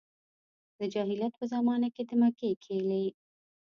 [0.77, 3.05] د جاهلیت په زمانه کې د مکې کیلي.